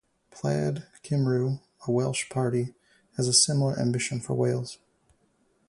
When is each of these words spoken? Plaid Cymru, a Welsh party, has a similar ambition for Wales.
Plaid 0.31 0.87
Cymru, 1.03 1.59
a 1.85 1.91
Welsh 1.91 2.27
party, 2.27 2.73
has 3.17 3.27
a 3.27 3.33
similar 3.33 3.79
ambition 3.79 4.19
for 4.19 4.33
Wales. 4.33 4.79